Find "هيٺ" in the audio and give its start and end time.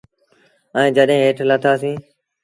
1.25-1.37